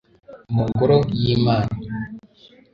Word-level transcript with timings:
mu 0.53 0.63
ngoro 0.69 0.97
y'imana 1.21 1.73